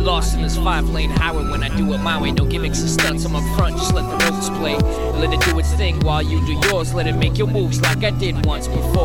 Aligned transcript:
lost 0.00 0.34
in 0.34 0.42
this 0.42 0.56
five 0.56 0.88
lane 0.88 1.10
highway 1.10 1.44
when 1.50 1.62
I 1.62 1.68
do 1.76 1.92
it 1.92 1.98
my 1.98 2.20
way. 2.20 2.32
No 2.32 2.44
gimmicks 2.44 2.82
or 2.82 2.88
stunts, 2.88 3.24
I'm 3.24 3.36
up 3.36 3.56
front, 3.56 3.76
just 3.76 3.94
let 3.94 4.02
the 4.02 4.30
notes 4.30 4.48
play. 4.50 4.76
Let 5.18 5.32
it 5.32 5.40
do 5.40 5.58
its 5.58 5.72
thing 5.74 6.00
while 6.00 6.22
you 6.22 6.44
do 6.46 6.54
yours. 6.68 6.94
Let 6.94 7.06
it 7.06 7.14
make 7.16 7.38
your 7.38 7.48
moves 7.48 7.80
like 7.80 8.04
I 8.04 8.10
did 8.10 8.46
once 8.46 8.68
before. 8.68 9.04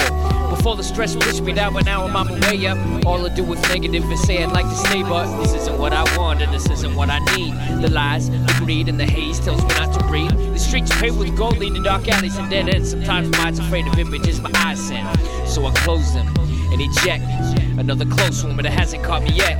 Before 0.49 0.75
the 0.75 0.83
stress 0.83 1.15
pushed 1.15 1.41
me 1.41 1.53
down, 1.53 1.73
but 1.73 1.85
now 1.85 2.05
I'm 2.05 2.15
on 2.15 2.27
my 2.27 2.49
way 2.49 2.65
up. 2.67 2.77
All 3.05 3.25
I 3.25 3.33
do 3.33 3.43
is 3.53 3.61
negative 3.69 4.03
say 4.19 4.43
I'd 4.43 4.51
like 4.51 4.65
to 4.65 4.75
stay, 4.75 5.03
but 5.03 5.25
this 5.41 5.53
isn't 5.53 5.77
what 5.77 5.93
I 5.93 6.03
want 6.17 6.41
and 6.41 6.53
this 6.53 6.69
isn't 6.69 6.95
what 6.95 7.09
I 7.09 7.19
need. 7.35 7.53
The 7.81 7.89
lies, 7.89 8.29
the 8.29 8.55
greed, 8.59 8.89
and 8.89 8.99
the 8.99 9.05
haze 9.05 9.39
tells 9.39 9.61
me 9.61 9.69
not 9.69 9.93
to 9.99 10.05
breathe. 10.07 10.31
The 10.31 10.59
streets 10.59 10.91
paved 10.99 11.17
with 11.17 11.35
gold 11.37 11.57
lead 11.57 11.75
to 11.75 11.83
dark 11.83 12.07
alleys 12.07 12.37
and 12.37 12.49
dead 12.49 12.69
ends. 12.69 12.91
Sometimes 12.91 13.29
my 13.29 13.37
mind's 13.37 13.59
afraid 13.59 13.87
of 13.87 13.99
images 13.99 14.39
my 14.39 14.51
eyes 14.55 14.79
send, 14.79 15.07
so 15.47 15.65
I 15.65 15.71
close 15.75 16.13
them 16.13 16.27
and 16.71 16.81
eject. 16.81 17.23
Another 17.77 18.05
close 18.05 18.43
one, 18.43 18.55
but 18.55 18.65
it 18.65 18.73
hasn't 18.73 19.03
caught 19.03 19.23
me 19.23 19.31
yet. 19.31 19.57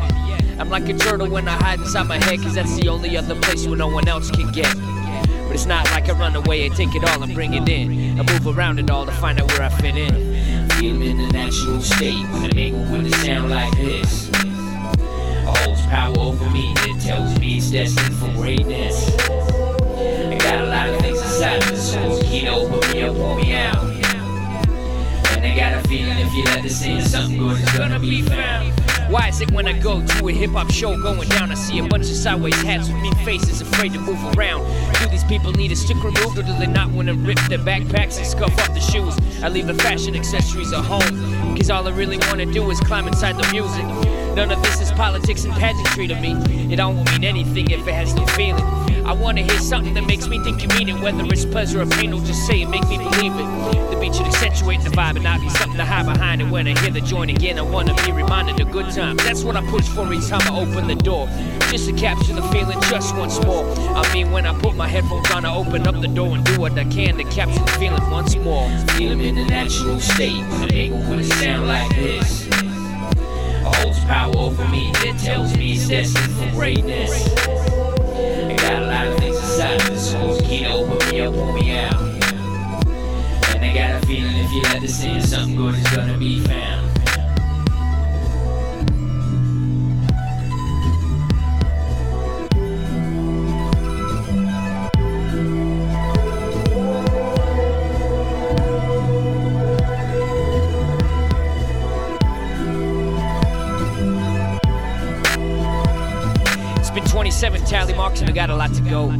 I'm 0.60 0.70
like 0.70 0.90
a 0.90 0.94
turtle 0.94 1.30
when 1.30 1.48
I 1.48 1.52
hide 1.52 1.80
inside 1.80 2.08
my 2.08 2.18
head, 2.24 2.42
cause 2.42 2.56
that's 2.56 2.76
the 2.78 2.90
only 2.90 3.16
other 3.16 3.36
place 3.42 3.68
where 3.68 3.78
no 3.78 3.88
one 3.88 4.08
else 4.08 4.32
can 4.32 4.52
get. 4.52 4.74
But 4.76 5.54
it's 5.54 5.68
not 5.68 5.86
like 5.92 6.10
I 6.10 6.14
run 6.14 6.36
away 6.36 6.66
and 6.66 6.76
take 6.76 6.96
it 6.96 7.04
all 7.04 7.22
and 7.22 7.34
bring 7.34 7.54
it 7.54 7.70
in. 7.70 8.20
I 8.20 8.24
move 8.24 8.48
around 8.58 8.80
it 8.80 8.90
all 8.90 9.06
to 9.06 9.12
find 9.12 9.40
out 9.40 9.52
where 9.52 9.64
I 9.64 9.70
fit 9.70 9.96
in. 9.96 10.70
Feel 10.72 11.02
in 11.02 11.20
a 11.20 11.30
natural 11.32 11.80
state 11.82 12.26
when 12.32 12.46
I 12.46 12.54
make 12.54 12.74
with 12.74 13.06
a 13.06 13.12
sound 13.24 13.52
like 13.52 13.72
this. 13.78 14.32
Holds 15.46 15.82
power 15.86 16.18
over 16.20 16.50
me 16.50 16.74
that 16.74 17.02
tells 17.02 17.40
me 17.40 17.58
it's 17.58 17.72
destined 17.72 18.16
for 18.16 18.32
greatness. 18.34 19.16
I 19.18 20.38
got 20.40 20.64
a 20.64 20.68
lot 20.68 20.90
of 20.90 21.00
things 21.02 21.22
inside 21.22 21.64
of 21.64 21.70
the 21.70 21.78
soul, 21.78 22.22
can't 22.24 22.48
open 22.48 22.92
me 22.92 23.04
up, 23.04 23.16
pull 23.16 23.36
me 23.36 23.54
out. 23.54 23.84
And 25.38 25.46
I 25.46 25.56
got 25.56 25.86
a 25.86 25.88
feeling 25.88 26.18
if 26.18 26.34
you 26.34 26.44
let 26.46 26.64
this 26.64 26.84
in, 26.84 27.02
something 27.04 27.38
good 27.38 27.60
is 27.60 27.72
gonna 27.78 28.00
be 28.00 28.24
found. 28.24 28.74
Why 29.10 29.30
is 29.30 29.40
it 29.40 29.50
when 29.52 29.68
I 29.68 29.80
go 29.80 30.06
to 30.06 30.28
a 30.28 30.32
hip 30.34 30.52
hop 30.52 30.70
show 30.70 31.02
going 31.02 31.30
down, 31.30 31.50
I 31.50 31.54
see 31.54 31.80
a 31.80 31.84
bunch 31.84 32.10
of 32.10 32.16
sideways 32.16 32.62
hats 32.62 32.90
with 32.90 33.02
mean 33.02 33.16
faces 33.24 33.62
afraid 33.62 33.94
to 33.94 34.00
move 34.00 34.22
around? 34.38 34.66
Do 35.00 35.08
these 35.08 35.24
people 35.24 35.54
need 35.54 35.72
a 35.72 35.78
stick 35.78 35.96
removed 36.04 36.38
or 36.38 36.44
do 36.44 36.54
they 36.60 36.68
not 36.68 36.92
want 36.92 37.08
to 37.08 37.14
rip 37.14 37.40
their 37.48 37.60
backpacks 37.60 38.18
and 38.18 38.28
scuff 38.28 38.58
off 38.60 38.74
the 38.74 38.82
shoes? 38.82 39.18
I 39.42 39.48
leave 39.48 39.68
the 39.68 39.76
fashion 39.76 40.14
accessories 40.14 40.74
at 40.74 40.84
home, 40.84 41.56
cause 41.56 41.70
all 41.70 41.88
I 41.88 41.92
really 41.92 42.18
want 42.18 42.40
to 42.40 42.46
do 42.46 42.70
is 42.70 42.82
climb 42.82 43.08
inside 43.08 43.38
the 43.38 43.50
music. 43.54 43.86
None 44.36 44.52
of 44.52 44.62
this 44.62 44.82
is 44.82 44.92
politics 44.92 45.46
and 45.46 45.54
pageantry 45.54 46.08
to 46.10 46.16
me. 46.16 46.34
It 46.72 46.76
don't 46.76 47.04
mean 47.12 47.24
anything 47.24 47.72
if 47.72 47.88
it 47.88 47.94
has 47.94 48.14
no 48.14 48.26
feeling. 48.28 48.64
I 49.08 49.14
wanna 49.14 49.42
hear 49.42 49.58
something 49.60 49.94
that 49.94 50.06
makes 50.06 50.28
me 50.28 50.38
think 50.44 50.62
you 50.62 50.68
mean 50.78 50.90
it, 50.90 51.02
whether 51.02 51.24
it's 51.32 51.46
pleasure 51.46 51.82
or 51.82 51.86
pain, 51.86 52.12
or 52.12 52.20
just 52.20 52.46
say 52.46 52.64
it, 52.64 52.70
make 52.70 52.86
me 52.90 52.98
believe 52.98 53.32
it. 53.32 53.90
The 53.90 53.98
beat 54.02 54.14
should 54.14 54.28
accentuate 54.28 54.82
the 54.82 54.90
vibe 54.90 55.16
and 55.16 55.24
not 55.24 55.40
be 55.40 55.50
something 55.50 55.78
to 55.78 55.86
hide 55.86 56.06
behind 56.06 56.42
it. 56.42 56.50
When 56.50 56.68
I 56.68 56.78
hear 56.82 56.92
the 56.92 57.00
joint 57.00 57.32
again, 57.32 57.58
I 57.58 57.62
wanna 57.62 57.96
be 58.06 58.12
reminded 58.12 58.60
of 58.60 58.70
good 58.70 58.92
times. 58.98 59.24
That's 59.24 59.44
what 59.44 59.56
I 59.56 59.62
push 59.70 59.88
for 59.88 60.12
each 60.12 60.28
time 60.28 60.42
I 60.52 60.60
open 60.60 60.88
the 60.88 60.96
door. 60.96 61.28
Just 61.70 61.88
to 61.88 61.94
capture 61.94 62.34
the 62.34 62.42
feeling 62.54 62.82
just 62.90 63.16
once 63.16 63.40
more. 63.46 63.64
I 63.96 64.12
mean, 64.12 64.32
when 64.32 64.48
I 64.48 64.60
put 64.60 64.76
my 64.76 64.88
headphones 64.88 65.30
on, 65.32 65.46
I 65.46 65.56
open 65.56 65.88
up 65.88 66.02
the 66.02 66.08
door 66.08 66.36
and 66.36 66.44
do 66.44 66.60
what 66.60 66.74
I 66.74 66.84
can 66.86 67.16
to 67.18 67.24
capture 67.26 67.60
the 67.60 67.72
feeling 67.74 68.10
once 68.10 68.36
more. 68.38 68.68
Feel 68.98 69.20
in 69.20 69.38
a 69.38 69.46
natural 69.46 70.00
state 70.00 70.42
when 70.50 70.64
I 70.64 70.68
make 70.72 70.92
one 70.92 71.18
with 71.18 71.30
a 71.30 71.34
sound 71.36 71.68
like 71.68 71.90
this. 71.96 72.50
Holds 73.64 74.00
power 74.06 74.36
over 74.36 74.68
me 74.70 74.92
that 75.04 75.20
tells 75.24 75.56
me 75.56 75.74
it's 75.74 75.88
destined 75.88 76.34
for 76.34 76.50
greatness. 76.52 77.12
I 77.38 78.56
got 78.58 78.82
a 78.82 78.86
lot 78.88 79.08
of 79.08 79.20
things 79.20 79.38
inside 79.38 79.80
the 79.82 79.98
soul, 79.98 80.42
can't 80.42 80.74
open 80.74 81.10
me 81.12 81.22
up, 81.22 81.34
pull 81.36 81.54
me 81.54 81.78
out. 81.78 82.02
And 83.54 83.64
I 83.64 83.74
got 83.76 84.04
a 84.04 84.08
feeling 84.08 84.38
if 84.38 84.52
you 84.52 84.62
let 84.64 84.82
this 84.82 85.04
in, 85.04 85.22
something 85.22 85.56
good 85.56 85.76
is 85.76 85.88
gonna 85.96 86.18
be 86.18 86.40
found. 86.40 86.97
27 107.28 107.66
tally 107.66 107.94
marks 107.94 108.22
and 108.22 108.30
I 108.30 108.32
got 108.32 108.50
a 108.50 108.56
lot 108.56 108.74
to 108.74 108.82
go. 108.84 109.12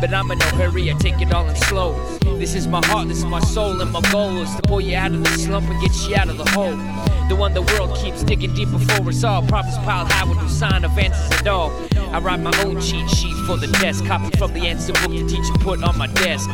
But 0.00 0.14
I'm 0.14 0.30
in 0.30 0.38
no 0.38 0.46
hurry, 0.46 0.90
I 0.90 0.94
take 0.94 1.20
it 1.20 1.32
all 1.34 1.48
in 1.48 1.56
slow. 1.56 1.92
This 2.38 2.54
is 2.54 2.68
my 2.68 2.84
heart, 2.86 3.08
this 3.08 3.18
is 3.18 3.24
my 3.24 3.40
soul, 3.40 3.80
and 3.80 3.90
my 3.90 4.00
goal 4.12 4.36
is 4.38 4.54
to 4.54 4.62
pull 4.62 4.80
you 4.80 4.96
out 4.96 5.10
of 5.12 5.24
the 5.24 5.30
slump 5.30 5.68
and 5.68 5.80
get 5.80 6.08
you 6.08 6.14
out 6.14 6.28
of 6.28 6.38
the 6.38 6.48
hole. 6.50 6.76
The 7.28 7.34
one 7.34 7.52
the 7.52 7.62
world 7.62 7.96
keeps 7.96 8.22
digging 8.22 8.54
deep 8.54 8.70
before 8.70 9.08
us 9.08 9.24
all. 9.24 9.42
Problems 9.42 9.76
piled 9.78 10.10
high 10.10 10.28
with 10.28 10.38
no 10.38 10.46
sign 10.46 10.84
of 10.84 10.96
answers 10.96 11.40
at 11.40 11.48
all. 11.48 11.72
I 12.12 12.20
write 12.20 12.40
my 12.40 12.56
own 12.62 12.80
cheat 12.80 13.10
sheet 13.10 13.34
for 13.44 13.56
the 13.56 13.66
test, 13.66 14.06
copy 14.06 14.34
from 14.38 14.54
the 14.54 14.68
answer 14.68 14.92
book 14.92 15.10
the 15.10 15.26
teacher 15.26 15.52
put 15.60 15.82
on 15.82 15.98
my 15.98 16.06
desk. 16.06 16.48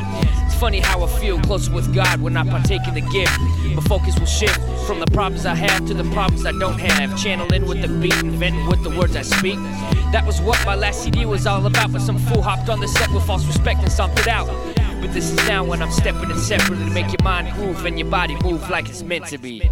It's 0.47 0.55
funny 0.55 0.81
how 0.81 1.05
I 1.05 1.07
feel 1.21 1.39
closer 1.41 1.73
with 1.73 1.95
God 1.95 2.21
when 2.21 2.37
I 2.37 2.49
partake 2.49 2.89
in 2.89 2.95
the 2.95 3.03
gift. 3.03 3.39
My 3.75 3.83
focus 3.83 4.19
will 4.19 4.27
shift 4.27 4.59
from 4.87 5.01
the 5.01 5.07
problems 5.07 5.47
I 5.47 5.55
have 5.55 5.87
to 5.87 5.95
the 5.95 6.05
problems 6.13 6.47
I 6.47 6.53
don't 6.53 6.79
have. 6.79 7.21
Channeling 7.23 7.67
with 7.67 7.83
the 7.83 7.89
beat, 7.89 8.15
inventing 8.23 8.67
with 8.67 8.83
the 8.83 8.91
words 8.91 9.17
I 9.17 9.23
speak. 9.23 9.59
That 10.13 10.25
was 10.27 10.41
what 10.41 10.65
my 10.65 10.75
last 10.75 11.03
CD 11.03 11.27
was 11.27 11.47
all 11.47 11.67
about. 11.67 11.93
But 11.93 12.03
some 12.03 12.19
fool 12.19 12.43
hopped 12.43 12.69
on 12.69 12.81
the 12.81 12.89
set 12.89 13.11
with 13.11 13.25
false 13.35 13.47
respect 13.49 13.83
and 13.83 13.91
it 14.21 14.29
out. 14.29 14.47
But 15.01 15.13
this 15.13 15.29
is 15.29 15.49
now 15.49 15.65
when 15.65 15.83
I'm 15.83 15.91
stepping 15.91 16.31
in 16.31 16.39
separately 16.39 16.85
to 16.85 16.91
make 16.93 17.07
your 17.07 17.25
mind 17.25 17.53
groove 17.55 17.85
and 17.85 17.99
your 17.99 18.09
body 18.09 18.37
move 18.45 18.71
like 18.71 18.89
it's 18.89 19.03
meant 19.03 19.27
to 19.27 19.39
be. 19.39 19.69